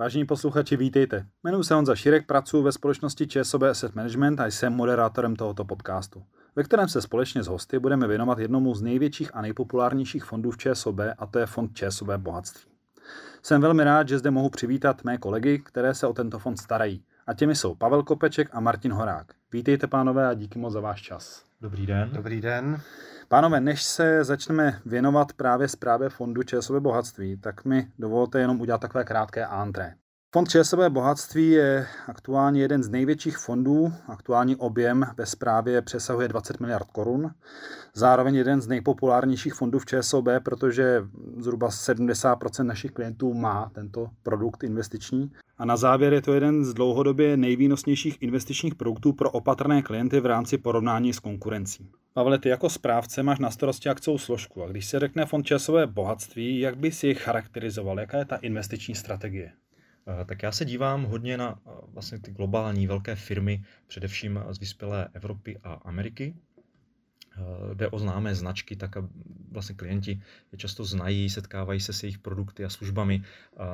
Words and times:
Vážení 0.00 0.24
posluchači, 0.24 0.76
vítejte. 0.76 1.26
Jmenuji 1.44 1.62
se 1.62 1.74
Honza 1.74 1.94
Širek, 1.94 2.26
pracuji 2.26 2.62
ve 2.62 2.72
společnosti 2.72 3.26
ČSOB 3.26 3.62
Asset 3.62 3.94
Management 3.94 4.40
a 4.40 4.46
jsem 4.46 4.72
moderátorem 4.72 5.36
tohoto 5.36 5.64
podcastu, 5.64 6.22
ve 6.56 6.62
kterém 6.62 6.88
se 6.88 7.02
společně 7.02 7.42
s 7.42 7.46
hosty 7.46 7.78
budeme 7.78 8.06
věnovat 8.06 8.38
jednomu 8.38 8.74
z 8.74 8.82
největších 8.82 9.30
a 9.34 9.42
nejpopulárnějších 9.42 10.24
fondů 10.24 10.50
v 10.50 10.56
ČSOB 10.56 11.00
a 11.18 11.26
to 11.26 11.38
je 11.38 11.46
fond 11.46 11.74
ČSOB 11.74 12.08
Bohatství. 12.16 12.70
Jsem 13.42 13.60
velmi 13.60 13.84
rád, 13.84 14.08
že 14.08 14.18
zde 14.18 14.30
mohu 14.30 14.50
přivítat 14.50 15.04
mé 15.04 15.18
kolegy, 15.18 15.58
které 15.58 15.94
se 15.94 16.06
o 16.06 16.12
tento 16.12 16.38
fond 16.38 16.56
starají. 16.56 17.04
A 17.26 17.34
těmi 17.34 17.54
jsou 17.54 17.74
Pavel 17.74 18.02
Kopeček 18.02 18.48
a 18.52 18.60
Martin 18.60 18.92
Horák. 18.92 19.37
Vítejte, 19.52 19.86
pánové, 19.86 20.28
a 20.28 20.34
díky 20.34 20.58
moc 20.58 20.72
za 20.72 20.80
váš 20.80 21.02
čas. 21.02 21.44
Dobrý 21.60 21.86
den. 21.86 22.10
Dobrý 22.12 22.40
den. 22.40 22.80
Pánové, 23.28 23.60
než 23.60 23.82
se 23.82 24.24
začneme 24.24 24.80
věnovat 24.86 25.32
právě 25.32 25.68
zprávě 25.68 26.08
fondu 26.08 26.42
ČSOB 26.42 26.82
bohatství, 26.82 27.36
tak 27.36 27.64
mi 27.64 27.90
dovolte 27.98 28.40
jenom 28.40 28.60
udělat 28.60 28.80
takové 28.80 29.04
krátké 29.04 29.46
antré. 29.46 29.94
Fond 30.38 30.48
ČSOB 30.48 30.80
bohatství 30.88 31.50
je 31.50 31.86
aktuálně 32.06 32.60
jeden 32.60 32.82
z 32.82 32.88
největších 32.88 33.38
fondů. 33.38 33.92
Aktuální 34.08 34.56
objem 34.56 35.06
ve 35.16 35.26
správě 35.26 35.82
přesahuje 35.82 36.28
20 36.28 36.60
miliard 36.60 36.86
korun. 36.92 37.30
Zároveň 37.94 38.34
jeden 38.34 38.60
z 38.60 38.68
nejpopulárnějších 38.68 39.54
fondů 39.54 39.78
v 39.78 39.86
ČSOB, 39.86 40.28
protože 40.42 41.02
zhruba 41.36 41.68
70% 41.68 42.64
našich 42.64 42.90
klientů 42.90 43.34
má 43.34 43.70
tento 43.74 44.08
produkt 44.22 44.64
investiční. 44.64 45.32
A 45.58 45.64
na 45.64 45.76
závěr 45.76 46.12
je 46.12 46.22
to 46.22 46.34
jeden 46.34 46.64
z 46.64 46.74
dlouhodobě 46.74 47.36
nejvýnosnějších 47.36 48.22
investičních 48.22 48.74
produktů 48.74 49.12
pro 49.12 49.30
opatrné 49.30 49.82
klienty 49.82 50.20
v 50.20 50.26
rámci 50.26 50.58
porovnání 50.58 51.12
s 51.12 51.18
konkurencí. 51.18 51.90
Pavle, 52.12 52.38
ty 52.38 52.48
jako 52.48 52.70
správce 52.70 53.22
máš 53.22 53.38
na 53.38 53.50
starosti 53.50 53.88
akcovou 53.88 54.18
složku 54.18 54.64
a 54.64 54.68
když 54.68 54.86
se 54.86 54.98
řekne 54.98 55.26
fond 55.26 55.46
časové 55.46 55.86
bohatství, 55.86 56.60
jak 56.60 56.76
bys 56.76 57.04
ji 57.04 57.14
charakterizoval? 57.14 58.00
Jaká 58.00 58.18
je 58.18 58.24
ta 58.24 58.36
investiční 58.36 58.94
strategie? 58.94 59.52
Eh, 60.08 60.24
tak 60.24 60.42
já 60.42 60.52
se 60.52 60.64
dívám 60.64 61.04
hodně 61.04 61.36
na 61.36 61.60
eh, 61.66 61.70
vlastně 61.86 62.18
ty 62.18 62.30
globální 62.30 62.86
velké 62.86 63.16
firmy, 63.16 63.64
především 63.86 64.40
z 64.50 64.58
vyspělé 64.58 65.08
Evropy 65.12 65.58
a 65.62 65.72
Ameriky. 65.72 66.34
Eh, 67.36 67.74
jde 67.74 67.88
o 67.88 67.98
známé 67.98 68.34
značky, 68.34 68.76
tak 68.76 68.90
vlastně 69.52 69.74
klienti 69.74 70.20
je 70.52 70.58
často 70.58 70.84
znají, 70.84 71.30
setkávají 71.30 71.80
se 71.80 71.92
s 71.92 72.02
jejich 72.02 72.18
produkty 72.18 72.64
a 72.64 72.68
službami. 72.68 73.22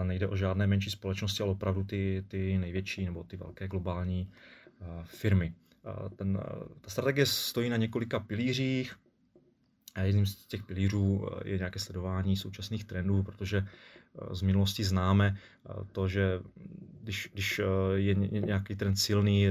Nejde 0.03 0.29
o 0.29 0.37
žádné 0.37 0.67
menší 0.67 0.91
společnosti, 0.91 1.43
ale 1.43 1.53
opravdu 1.53 1.85
ty, 1.85 2.25
ty 2.29 2.59
největší 2.59 3.05
nebo 3.05 3.25
ty 3.25 3.37
velké 3.37 3.69
globální 3.69 4.31
firmy. 5.05 5.55
Ten, 6.17 6.41
ta 6.81 6.91
strategie 6.91 7.27
stojí 7.27 7.71
na 7.71 7.77
několika 7.77 8.21
pilířích. 8.21 8.97
A 9.95 10.01
jedním 10.03 10.27
z 10.27 10.47
těch 10.47 10.63
pilířů 10.63 11.29
je 11.45 11.59
nějaké 11.59 11.79
sledování 11.79 12.37
současných 12.37 12.85
trendů, 12.85 13.23
protože 13.23 13.69
z 14.33 14.43
minulosti 14.43 14.85
známe 14.85 15.37
to, 15.93 16.09
že 16.09 16.41
když, 17.03 17.31
když 17.33 17.61
je 17.95 18.15
nějaký 18.15 18.77
trend 18.77 18.97
silný, 18.97 19.47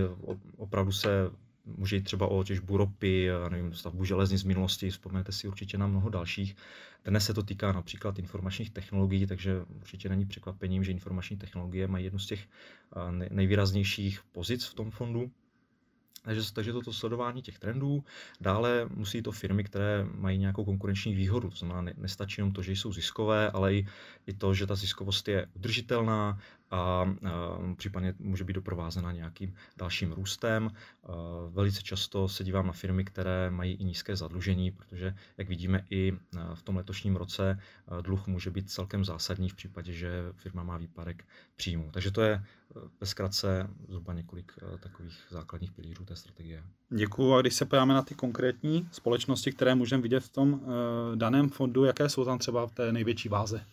opravdu 0.57 0.91
se 0.91 1.09
může 1.65 1.95
jít 1.95 2.01
třeba 2.01 2.27
o 2.27 2.43
těžbu 2.43 2.77
ropy, 2.77 3.29
nevím, 3.49 3.73
stavbu 3.73 4.05
železnic 4.05 4.41
z 4.41 4.43
minulosti, 4.43 4.89
vzpomenete 4.89 5.31
si 5.31 5.47
určitě 5.47 5.77
na 5.77 5.87
mnoho 5.87 6.09
dalších. 6.09 6.55
Dnes 7.05 7.25
se 7.25 7.33
to 7.33 7.43
týká 7.43 7.71
například 7.71 8.19
informačních 8.19 8.69
technologií, 8.69 9.27
takže 9.27 9.61
určitě 9.75 10.09
není 10.09 10.25
překvapením, 10.25 10.83
že 10.83 10.91
informační 10.91 11.37
technologie 11.37 11.87
mají 11.87 12.03
jednu 12.05 12.19
z 12.19 12.27
těch 12.27 12.47
nejvýraznějších 13.29 14.19
pozic 14.31 14.65
v 14.65 14.73
tom 14.73 14.91
fondu. 14.91 15.31
Takže, 16.23 16.53
takže 16.53 16.73
toto 16.73 16.93
sledování 16.93 17.41
těch 17.41 17.59
trendů. 17.59 18.03
Dále 18.41 18.87
musí 18.89 19.21
to 19.21 19.31
firmy, 19.31 19.63
které 19.63 20.05
mají 20.15 20.37
nějakou 20.37 20.65
konkurenční 20.65 21.15
výhodu. 21.15 21.49
To 21.49 21.55
znamená, 21.55 21.93
nestačí 21.97 22.41
jenom 22.41 22.53
to, 22.53 22.61
že 22.61 22.71
jsou 22.71 22.93
ziskové, 22.93 23.51
ale 23.51 23.75
i, 23.75 23.87
i 24.27 24.33
to, 24.33 24.53
že 24.53 24.67
ta 24.67 24.75
ziskovost 24.75 25.27
je 25.27 25.47
udržitelná 25.53 26.39
a, 26.71 27.15
případně 27.77 28.13
může 28.19 28.43
být 28.43 28.53
doprovázena 28.53 29.11
nějakým 29.11 29.55
dalším 29.77 30.11
růstem. 30.11 30.71
Velice 31.49 31.81
často 31.81 32.27
se 32.27 32.43
dívám 32.43 32.67
na 32.67 32.73
firmy, 32.73 33.05
které 33.05 33.49
mají 33.49 33.73
i 33.73 33.83
nízké 33.83 34.15
zadlužení, 34.15 34.71
protože, 34.71 35.15
jak 35.37 35.49
vidíme, 35.49 35.85
i 35.89 36.13
v 36.53 36.61
tom 36.61 36.75
letošním 36.75 37.15
roce 37.15 37.59
dluh 38.01 38.27
může 38.27 38.51
být 38.51 38.71
celkem 38.71 39.05
zásadní 39.05 39.49
v 39.49 39.55
případě, 39.55 39.93
že 39.93 40.23
firma 40.35 40.63
má 40.63 40.77
výpadek 40.77 41.25
příjmu. 41.55 41.89
Takže 41.91 42.11
to 42.11 42.21
je 42.21 42.43
ve 43.01 43.07
zkratce 43.07 43.69
zhruba 43.87 44.13
několik 44.13 44.51
takových 44.79 45.17
základních 45.29 45.71
pilířů 45.71 46.05
té 46.05 46.15
strategie. 46.15 46.63
Děkuji. 46.89 47.33
A 47.33 47.41
když 47.41 47.53
se 47.53 47.65
podíváme 47.65 47.93
na 47.93 48.01
ty 48.01 48.15
konkrétní 48.15 48.87
společnosti, 48.91 49.51
které 49.51 49.75
můžeme 49.75 50.03
vidět 50.03 50.19
v 50.19 50.29
tom 50.29 50.61
daném 51.15 51.49
fondu, 51.49 51.83
jaké 51.83 52.09
jsou 52.09 52.25
tam 52.25 52.39
třeba 52.39 52.67
v 52.67 52.71
té 52.71 52.91
největší 52.91 53.29
váze? 53.29 53.63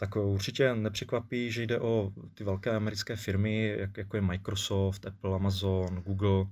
Tak 0.00 0.16
určitě 0.16 0.74
nepřekvapí, 0.74 1.52
že 1.52 1.62
jde 1.62 1.80
o 1.80 2.12
ty 2.34 2.44
velké 2.44 2.70
americké 2.70 3.16
firmy, 3.16 3.74
jak, 3.78 3.96
jako 3.96 4.16
je 4.16 4.20
Microsoft, 4.20 5.06
Apple, 5.06 5.34
Amazon, 5.34 6.02
Google. 6.06 6.46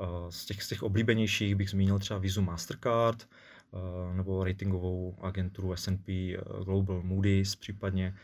Eh, 0.00 0.04
z 0.28 0.44
těch, 0.44 0.62
z 0.62 0.68
těch 0.68 0.82
oblíbenějších 0.82 1.54
bych 1.54 1.70
zmínil 1.70 1.98
třeba 1.98 2.18
Visa 2.20 2.40
Mastercard, 2.40 3.22
eh, 3.22 4.16
nebo 4.16 4.44
ratingovou 4.44 5.16
agenturu 5.20 5.72
S&P 5.72 6.36
eh, 6.36 6.64
Global 6.64 7.02
Moody's 7.02 7.56
případně. 7.56 8.14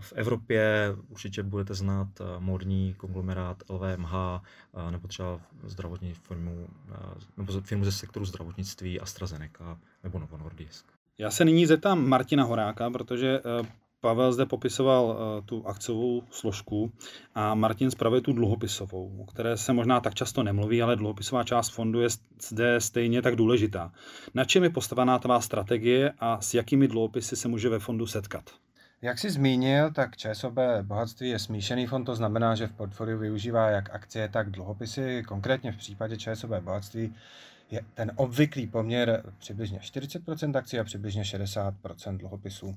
V 0.00 0.12
Evropě 0.12 0.94
určitě 1.08 1.42
budete 1.42 1.74
znát 1.74 2.08
modní 2.38 2.94
konglomerát 2.94 3.62
LVMH 3.68 4.12
nebo 4.90 5.08
třeba 5.08 5.40
zdravotní 5.62 6.14
firmu, 6.14 6.68
nebo 7.36 7.60
firmu 7.60 7.84
ze 7.84 7.92
sektoru 7.92 8.24
zdravotnictví 8.24 9.00
AstraZeneca 9.00 9.78
nebo 10.04 10.18
Novo 10.18 10.36
Nordisk. 10.36 10.86
Já 11.18 11.30
se 11.30 11.44
nyní 11.44 11.66
zeptám 11.66 12.08
Martina 12.08 12.44
Horáka, 12.44 12.90
protože 12.90 13.40
Pavel 14.00 14.32
zde 14.32 14.46
popisoval 14.46 15.04
uh, 15.04 15.44
tu 15.44 15.66
akciovou 15.66 16.22
složku 16.30 16.92
a 17.34 17.54
Martin 17.54 17.90
zpravuje 17.90 18.20
tu 18.20 18.32
dluhopisovou, 18.32 19.22
o 19.22 19.24
které 19.24 19.56
se 19.56 19.72
možná 19.72 20.00
tak 20.00 20.14
často 20.14 20.42
nemluví, 20.42 20.82
ale 20.82 20.96
dluhopisová 20.96 21.44
část 21.44 21.68
fondu 21.68 22.00
je 22.00 22.08
zde 22.42 22.80
stejně 22.80 23.22
tak 23.22 23.36
důležitá. 23.36 23.92
Na 24.34 24.44
čem 24.44 24.64
je 24.64 24.70
postavená 24.70 25.18
tvá 25.18 25.40
strategie 25.40 26.12
a 26.18 26.40
s 26.40 26.54
jakými 26.54 26.88
dluhopisy 26.88 27.36
se 27.36 27.48
může 27.48 27.68
ve 27.68 27.78
fondu 27.78 28.06
setkat? 28.06 28.50
Jak 29.02 29.18
jsi 29.18 29.30
zmínil, 29.30 29.90
tak 29.90 30.16
ČSOB 30.16 30.54
bohatství 30.82 31.28
je 31.28 31.38
smíšený 31.38 31.86
fond, 31.86 32.04
to 32.04 32.14
znamená, 32.14 32.54
že 32.54 32.66
v 32.66 32.72
portfoliu 32.72 33.18
využívá 33.18 33.70
jak 33.70 33.90
akcie, 33.90 34.28
tak 34.28 34.50
dluhopisy. 34.50 35.22
Konkrétně 35.28 35.72
v 35.72 35.76
případě 35.76 36.16
ČSOB 36.16 36.50
bohatství 36.50 37.14
je 37.70 37.80
ten 37.94 38.12
obvyklý 38.16 38.66
poměr 38.66 39.32
přibližně 39.38 39.78
40% 39.78 40.56
akcí 40.56 40.78
a 40.78 40.84
přibližně 40.84 41.22
60% 41.22 42.16
dluhopisů. 42.16 42.76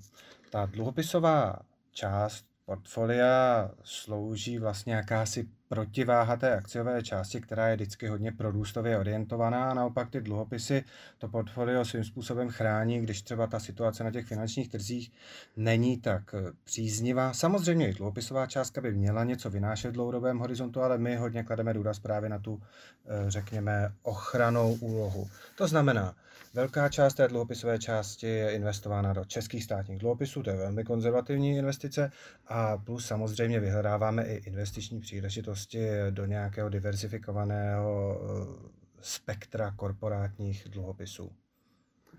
Ta 0.50 0.66
dluhopisová 0.66 1.56
část 1.92 2.46
portfolia 2.66 3.72
slouží 3.84 4.58
vlastně 4.60 4.94
jakási 4.94 5.50
protiváha 5.72 6.36
té 6.36 6.56
akciové 6.56 7.04
části, 7.04 7.42
která 7.42 7.68
je 7.68 7.76
vždycky 7.76 8.08
hodně 8.08 8.32
prorůstově 8.32 8.98
orientovaná 8.98 9.72
a 9.72 9.74
naopak 9.74 10.10
ty 10.10 10.22
dluhopisy 10.22 10.84
to 11.18 11.28
portfolio 11.28 11.86
svým 11.86 12.04
způsobem 12.04 12.50
chrání, 12.50 13.02
když 13.02 13.22
třeba 13.22 13.48
ta 13.48 13.60
situace 13.60 14.04
na 14.04 14.12
těch 14.12 14.26
finančních 14.26 14.70
trzích 14.70 15.12
není 15.58 15.98
tak 15.98 16.36
příznivá. 16.64 17.34
Samozřejmě 17.34 17.90
i 17.90 17.94
dluhopisová 17.94 18.48
částka 18.48 18.82
by 18.82 18.94
měla 18.94 19.24
něco 19.24 19.50
vynášet 19.50 19.90
v 19.90 19.94
dlouhodobém 19.94 20.40
horizontu, 20.40 20.82
ale 20.82 20.98
my 20.98 21.16
hodně 21.16 21.44
klademe 21.44 21.74
důraz 21.74 22.00
právě 22.00 22.30
na 22.30 22.40
tu, 22.40 22.62
eh, 23.06 23.32
řekněme, 23.32 23.92
ochranou 24.04 24.74
úlohu. 24.74 25.30
To 25.56 25.68
znamená, 25.68 26.16
Velká 26.54 26.90
část 26.90 27.14
té 27.14 27.28
dluhopisové 27.28 27.80
části 27.80 28.28
je 28.28 28.52
investována 28.52 29.14
do 29.14 29.26
českých 29.26 29.64
státních 29.64 30.00
dluhopisů, 30.00 30.44
to 30.44 30.50
je 30.50 30.56
velmi 30.56 30.84
konzervativní 30.84 31.58
investice, 31.58 32.12
a 32.48 32.78
plus 32.78 33.06
samozřejmě 33.06 33.60
vyhledáváme 33.60 34.24
i 34.24 34.36
investiční 34.36 35.00
příležitosti 35.00 35.61
do 36.10 36.26
nějakého 36.26 36.70
diversifikovaného 36.70 38.22
eh, 38.22 38.70
spektra 39.02 39.72
korporátních 39.72 40.68
dluhopisů. 40.70 41.32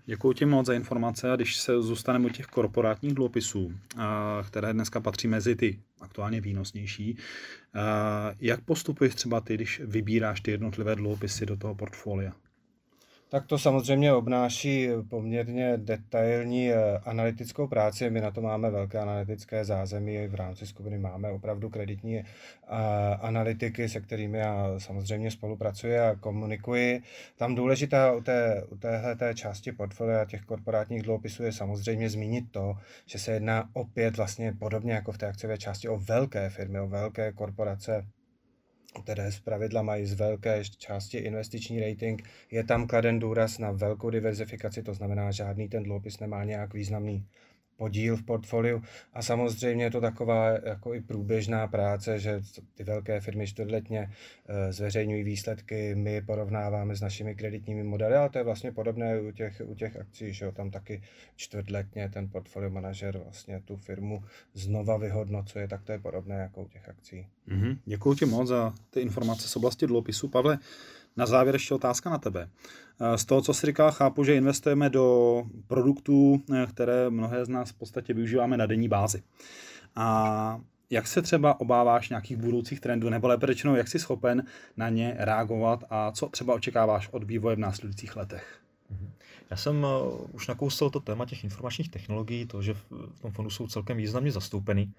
Děkuji 0.05 0.33
ti 0.33 0.45
moc 0.45 0.65
za 0.65 0.73
informace 0.73 1.31
a 1.31 1.35
když 1.35 1.57
se 1.57 1.81
zůstaneme 1.81 2.25
u 2.25 2.29
těch 2.29 2.45
korporátních 2.45 3.13
dluhopisů, 3.13 3.73
které 4.47 4.73
dneska 4.73 4.99
patří 4.99 5.27
mezi 5.27 5.55
ty 5.55 5.79
aktuálně 6.01 6.41
výnosnější, 6.41 7.17
jak 8.39 8.61
postupuješ 8.61 9.15
třeba 9.15 9.41
ty, 9.41 9.55
když 9.55 9.81
vybíráš 9.85 10.41
ty 10.41 10.51
jednotlivé 10.51 10.95
dluhopisy 10.95 11.45
do 11.45 11.57
toho 11.57 11.75
portfolia? 11.75 12.33
Tak 13.33 13.45
to 13.45 13.57
samozřejmě 13.57 14.13
obnáší 14.13 14.89
poměrně 15.09 15.77
detailní 15.77 16.71
eh, 16.71 16.97
analytickou 16.97 17.67
práci. 17.67 18.09
My 18.09 18.21
na 18.21 18.31
to 18.31 18.41
máme 18.41 18.69
velké 18.69 18.99
analytické 18.99 19.65
zázemí. 19.65 20.27
V 20.27 20.35
rámci 20.35 20.67
skupiny 20.67 20.97
máme 20.97 21.31
opravdu 21.31 21.69
kreditní 21.69 22.19
eh, 22.19 22.25
analytiky, 23.21 23.89
se 23.89 24.01
kterými 24.01 24.37
já 24.37 24.79
samozřejmě 24.79 25.31
spolupracuji 25.31 25.99
a 25.99 26.15
komunikuji. 26.15 27.01
Tam 27.37 27.55
důležitá 27.55 28.11
u, 28.11 28.21
té, 28.21 28.63
u 28.69 28.77
téhle 28.77 29.15
té 29.15 29.33
části 29.35 29.71
portfolia 29.71 30.25
těch 30.25 30.41
korporátních 30.41 31.03
dluhopisů 31.03 31.43
je 31.43 31.51
samozřejmě 31.51 32.09
zmínit 32.09 32.51
to, 32.51 32.73
že 33.05 33.19
se 33.19 33.31
jedná 33.31 33.69
opět 33.73 34.17
vlastně 34.17 34.53
podobně 34.59 34.93
jako 34.93 35.11
v 35.11 35.17
té 35.17 35.27
akciové 35.27 35.57
části 35.57 35.89
o 35.89 35.97
velké 35.97 36.49
firmy, 36.49 36.79
o 36.79 36.87
velké 36.87 37.31
korporace, 37.31 38.05
které 39.01 39.31
z 39.31 39.39
pravidla 39.39 39.81
mají 39.81 40.05
z 40.05 40.13
velké 40.13 40.63
části 40.77 41.17
investiční 41.17 41.79
rating, 41.79 42.29
je 42.51 42.63
tam 42.63 42.87
kladen 42.87 43.19
důraz 43.19 43.57
na 43.57 43.71
velkou 43.71 44.09
diverzifikaci, 44.09 44.83
to 44.83 44.93
znamená, 44.93 45.31
žádný 45.31 45.69
ten 45.69 45.83
dluhopis 45.83 46.19
nemá 46.19 46.43
nějak 46.43 46.73
významný 46.73 47.27
podíl 47.77 48.17
v 48.17 48.23
portfoliu 48.23 48.83
a 49.13 49.21
samozřejmě 49.21 49.85
je 49.85 49.91
to 49.91 50.01
taková 50.01 50.49
jako 50.49 50.93
i 50.93 51.01
průběžná 51.01 51.67
práce, 51.67 52.19
že 52.19 52.41
ty 52.73 52.83
velké 52.83 53.19
firmy 53.19 53.47
čtvrtletně 53.47 54.11
eh, 54.47 54.73
zveřejňují 54.73 55.23
výsledky, 55.23 55.95
my 55.95 56.21
porovnáváme 56.21 56.95
s 56.95 57.01
našimi 57.01 57.35
kreditními 57.35 57.83
modely, 57.83 58.15
ale 58.15 58.29
to 58.29 58.37
je 58.37 58.43
vlastně 58.43 58.71
podobné 58.71 59.21
u 59.21 59.31
těch, 59.31 59.61
u 59.65 59.75
těch 59.75 59.97
akcí, 59.97 60.33
že 60.33 60.45
jo, 60.45 60.51
tam 60.51 60.71
taky 60.71 61.01
čtvrtletně 61.35 62.09
ten 62.09 62.29
portfolio 62.29 62.69
manažer 62.69 63.17
vlastně 63.17 63.61
tu 63.65 63.77
firmu 63.77 64.23
znova 64.53 64.97
vyhodnocuje, 64.97 65.67
tak 65.67 65.83
to 65.83 65.91
je 65.91 65.99
podobné 65.99 66.35
jako 66.35 66.61
u 66.61 66.67
těch 66.67 66.89
akcí. 66.89 67.27
Mm-hmm. 67.47 67.77
Děkuji 67.85 68.13
ti 68.15 68.25
moc 68.25 68.47
za 68.47 68.73
ty 68.89 68.99
informace 68.99 69.47
z 69.47 69.55
oblasti 69.55 69.87
dluhopisu. 69.87 70.27
Pavle, 70.27 70.59
na 71.17 71.25
závěr 71.25 71.55
ještě 71.55 71.73
otázka 71.73 72.09
na 72.09 72.17
tebe. 72.17 72.49
Eh, 72.99 73.17
z 73.17 73.25
toho, 73.25 73.41
co 73.41 73.53
jsi 73.53 73.67
říkal, 73.67 73.91
chápu, 73.91 74.23
že 74.23 74.35
investujeme 74.35 74.89
do 74.89 75.43
produktů, 75.67 76.41
eh, 76.53 76.65
které 76.65 77.09
mnohé 77.09 77.45
z 77.45 77.49
nás 77.49 77.69
v 77.69 77.73
podstatě 77.73 78.13
využíváme 78.13 78.57
na 78.57 78.65
denní 78.65 78.87
bázi. 78.87 79.23
A 79.95 80.61
jak 80.89 81.07
se 81.07 81.21
třeba 81.21 81.59
obáváš 81.59 82.09
nějakých 82.09 82.37
budoucích 82.37 82.79
trendů, 82.79 83.09
nebo 83.09 83.27
lépe 83.27 83.47
řečeno, 83.47 83.75
jak 83.75 83.87
jsi 83.87 83.99
schopen 83.99 84.43
na 84.77 84.89
ně 84.89 85.15
reagovat 85.17 85.83
a 85.89 86.11
co 86.11 86.29
třeba 86.29 86.53
očekáváš 86.53 87.09
od 87.11 87.23
vývoje 87.23 87.55
v 87.55 87.59
následujících 87.59 88.15
letech? 88.15 88.59
Mhm. 88.89 89.11
Já 89.49 89.57
jsem 89.57 89.85
eh, 89.85 89.87
už 90.31 90.47
nakousl 90.47 90.89
to 90.89 90.99
téma 90.99 91.25
těch 91.25 91.43
informačních 91.43 91.89
technologií, 91.89 92.45
to, 92.45 92.61
že 92.61 92.73
v 92.73 93.19
tom 93.21 93.31
fondu 93.31 93.49
jsou 93.49 93.67
celkem 93.67 93.97
významně 93.97 94.31
zastoupeny. 94.31 94.91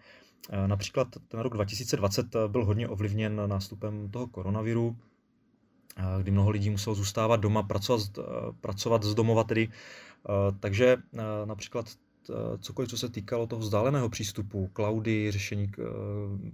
Například 0.67 1.09
ten 1.29 1.41
rok 1.41 1.55
2020 1.55 2.27
byl 2.49 2.65
hodně 2.65 2.89
ovlivněn 2.89 3.43
nástupem 3.47 4.11
toho 4.11 4.27
koronaviru, 4.27 4.97
kdy 6.23 6.31
mnoho 6.31 6.51
lidí 6.51 6.71
muselo 6.71 6.95
zůstávat 6.95 7.41
doma, 7.41 7.63
pracovat, 7.63 8.03
eh, 8.19 8.23
pracovat 8.61 9.03
z 9.03 9.15
domova 9.15 9.45
tedy. 9.45 9.69
Eh, 9.69 10.57
takže 10.61 10.97
eh, 11.15 11.19
například 11.45 11.87
cokoliv, 12.61 12.91
co 12.91 12.99
se 12.99 13.09
týkalo 13.09 13.47
toho 13.47 13.61
vzdáleného 13.61 14.09
přístupu, 14.09 14.71
cloudy, 14.77 15.31
řešení 15.31 15.71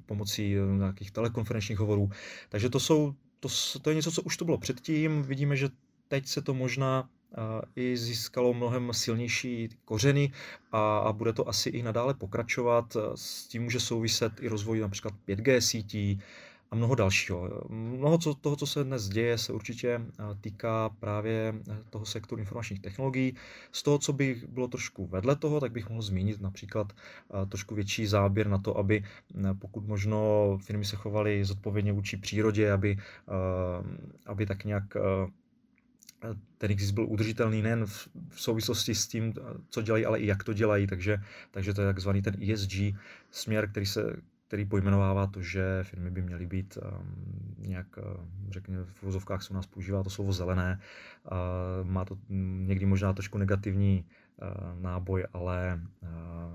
pomocí 0.06 0.54
nějakých 0.76 1.10
telekonferenčních 1.10 1.78
hovorů. 1.78 2.10
Takže 2.48 2.70
to, 2.70 2.81
jsou, 2.81 3.14
to, 3.40 3.48
to 3.82 3.90
je 3.90 3.96
něco, 3.96 4.12
co 4.12 4.22
už 4.22 4.37
to 4.37 4.44
bylo 4.44 4.58
předtím. 4.58 5.22
Vidíme, 5.22 5.56
že 5.56 5.69
teď 6.08 6.26
se 6.26 6.42
to 6.42 6.54
možná 6.54 7.08
i 7.76 7.96
získalo 7.96 8.54
mnohem 8.54 8.92
silnější 8.92 9.69
kořeny 9.84 10.32
a, 10.72 10.98
a 10.98 11.12
bude 11.12 11.32
to 11.32 11.48
asi 11.48 11.70
i 11.70 11.82
nadále 11.82 12.14
pokračovat. 12.14 12.96
S 13.14 13.46
tím 13.46 13.62
může 13.62 13.81
souviset 13.81 14.32
i 14.42 14.48
rozvoj 14.48 14.81
například 14.81 15.14
5G 15.28 15.58
sítí, 15.58 16.20
a 16.70 16.76
mnoho 16.76 16.94
dalšího. 16.94 17.50
Mnoho 17.69 18.19
toho, 18.19 18.56
co 18.56 18.67
se 18.67 18.84
dnes 18.84 19.08
děje, 19.08 19.38
se 19.38 19.52
určitě 19.52 19.88
eh, 19.88 20.22
týká 20.40 20.88
právě 20.88 21.55
eh, 21.70 21.78
toho 21.90 22.06
sektoru 22.06 22.40
informačních 22.40 22.81
technologií. 22.81 23.37
Z 23.72 23.82
toho, 23.82 23.99
co 23.99 24.12
by 24.12 24.43
bylo 24.49 24.69
trošku 24.69 25.06
vedle 25.06 25.37
toho, 25.37 25.61
tak 25.61 25.72
bych 25.72 25.88
mohl 25.88 26.02
zmínit 26.02 26.40
například 26.40 26.93
eh, 26.93 27.46
trošku 27.46 27.75
větší 27.75 28.06
záběr 28.06 28.49
na 28.49 28.58
to, 28.58 28.78
aby 28.78 29.05
pokud 29.58 29.87
možno 29.87 30.58
firmy 30.62 30.84
se 30.84 30.96
chovaly 30.96 31.44
zodpovědně 31.44 31.93
vůči 31.93 32.17
přírodě, 32.17 32.73
aby, 32.73 32.99
aby 34.26 34.46
tak 34.46 34.64
nějak 34.64 34.84
ten 36.58 36.70
exist 36.70 36.90
byl 36.90 37.06
udržitelný 37.06 37.62
nejen 37.62 37.87
v 37.87 38.08
souvislosti 38.37 38.94
s 38.94 39.06
tím, 39.06 39.34
co 39.70 39.82
dělají, 39.82 40.06
ale 40.06 40.19
i 40.19 40.26
jak 40.26 40.44
to 40.44 40.52
dělají, 40.52 40.87
takže, 40.87 41.19
takže 41.50 41.75
to 41.75 41.81
je 41.81 41.87
takzvaný 41.87 42.23
ten 42.23 42.52
ESG 42.52 42.73
směr, 43.31 43.70
který 43.70 43.87
se, 43.87 44.16
který 44.50 44.64
pojmenovává 44.64 45.26
to, 45.26 45.43
že 45.43 45.62
firmy 45.82 46.11
by 46.11 46.23
měly 46.23 46.47
být 46.47 46.79
um, 46.82 47.55
nějak, 47.58 47.87
uh, 47.97 48.05
řekněme, 48.50 48.85
v 48.85 49.02
vozovkách 49.02 49.43
se 49.43 49.50
u 49.50 49.55
nás 49.55 49.67
používá 49.67 50.02
to 50.02 50.11
slovo 50.11 50.32
zelené. 50.32 50.81
Má 51.82 52.05
to 52.05 52.19
někdy 52.67 52.87
možná 52.87 53.12
trošku 53.12 53.38
negativní 53.38 54.05
uh, 54.43 54.82
náboj, 54.82 55.26
ale 55.32 55.81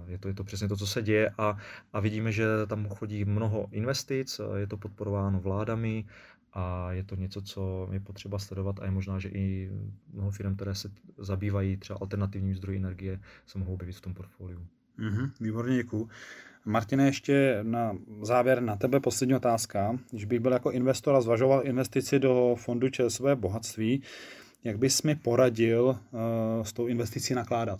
je, 0.07 0.17
to, 0.17 0.27
je 0.27 0.33
to 0.33 0.43
přesně 0.43 0.67
to, 0.67 0.77
co 0.77 0.87
se 0.87 1.01
děje 1.01 1.29
a, 1.37 1.57
a 1.93 1.99
vidíme, 1.99 2.31
že 2.31 2.45
tam 2.67 2.87
chodí 2.87 3.25
mnoho 3.25 3.67
investic, 3.71 4.41
je 4.55 4.67
to 4.67 4.77
podporováno 4.77 5.39
vládami 5.39 6.05
a 6.53 6.91
je 6.91 7.03
to 7.03 7.15
něco, 7.15 7.41
co 7.41 7.89
je 7.91 7.99
potřeba 7.99 8.39
sledovat 8.39 8.79
a 8.79 8.85
je 8.85 8.91
možná, 8.91 9.19
že 9.19 9.29
i 9.29 9.71
mnoho 10.13 10.31
firm, 10.31 10.55
které 10.55 10.75
se 10.75 10.91
zabývají 11.17 11.77
třeba 11.77 11.99
alternativním 12.01 12.55
zdroji 12.55 12.77
energie, 12.77 13.19
se 13.45 13.57
mohou 13.57 13.73
objevit 13.73 13.95
v 13.95 14.01
tom 14.01 14.13
portfoliu. 14.13 14.67
Mm-hmm, 14.99 15.31
výborně, 15.39 15.75
děkuji. 15.75 16.09
Martine, 16.65 17.05
ještě 17.05 17.59
na 17.63 17.97
závěr 18.21 18.61
na 18.61 18.75
tebe 18.75 18.99
poslední 18.99 19.35
otázka. 19.35 19.99
Když 20.11 20.25
bych 20.25 20.39
byl 20.39 20.51
jako 20.51 20.71
investor 20.71 21.15
a 21.15 21.21
zvažoval 21.21 21.67
investici 21.67 22.19
do 22.19 22.55
fondu 22.59 22.89
ČSV 22.89 23.21
bohatství, 23.35 24.03
jak 24.63 24.77
bys 24.77 25.03
mi 25.03 25.15
poradil 25.15 25.85
uh, 25.85 26.19
s 26.63 26.73
tou 26.73 26.87
investicí 26.87 27.33
nakládat? 27.33 27.79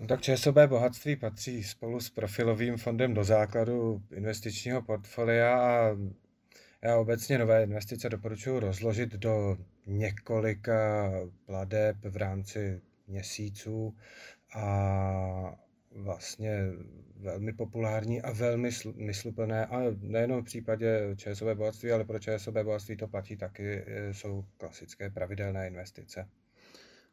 No 0.00 0.06
tak 0.06 0.20
ČSOB 0.20 0.56
bohatství 0.66 1.16
patří 1.16 1.64
spolu 1.64 2.00
s 2.00 2.10
profilovým 2.10 2.76
fondem 2.76 3.14
do 3.14 3.24
základu 3.24 4.02
investičního 4.10 4.82
portfolia 4.82 5.58
a 5.58 5.96
já 6.82 6.96
obecně 6.96 7.38
nové 7.38 7.62
investice 7.62 8.08
doporučuji 8.08 8.60
rozložit 8.60 9.12
do 9.12 9.56
několika 9.86 11.10
pladeb 11.46 11.96
v 12.04 12.16
rámci 12.16 12.80
měsíců 13.06 13.96
a 14.54 15.58
vlastně 15.96 16.58
velmi 17.20 17.52
populární 17.52 18.22
a 18.22 18.32
velmi 18.32 18.72
smysluplné 18.72 19.66
a 19.66 19.80
nejenom 20.00 20.42
v 20.42 20.44
případě 20.44 21.14
ČSOB 21.16 21.48
bohatství, 21.48 21.92
ale 21.92 22.04
pro 22.04 22.18
ČSOB 22.18 22.54
bohatství 22.54 22.96
to 22.96 23.08
platí 23.08 23.36
taky, 23.36 23.84
e, 23.86 24.14
jsou 24.14 24.44
klasické 24.56 25.10
pravidelné 25.10 25.66
investice. 25.68 26.28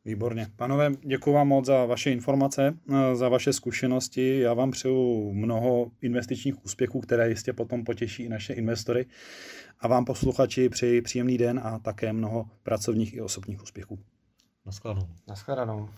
Výborně. 0.05 0.47
Panové, 0.55 0.91
děkuji 1.01 1.33
vám 1.33 1.47
moc 1.47 1.65
za 1.65 1.85
vaše 1.85 2.11
informace, 2.11 2.77
e, 2.93 3.15
za 3.15 3.29
vaše 3.29 3.53
zkušenosti. 3.53 4.39
Já 4.39 4.53
vám 4.53 4.71
přeju 4.71 5.33
mnoho 5.33 5.91
investičních 6.01 6.65
úspěchů, 6.65 6.99
které 6.99 7.29
jistě 7.29 7.53
potom 7.53 7.83
potěší 7.83 8.23
i 8.23 8.29
naše 8.29 8.53
investory. 8.53 9.05
A 9.79 9.87
vám 9.87 10.05
posluchači 10.05 10.69
přeji 10.69 11.01
příjemný 11.01 11.37
den 11.37 11.61
a 11.63 11.79
také 11.79 12.13
mnoho 12.13 12.49
pracovních 12.63 13.13
i 13.13 13.21
osobních 13.21 13.63
úspěchů. 13.63 13.99
Naschledanou. 14.65 15.07
Naschledanou. 15.27 15.89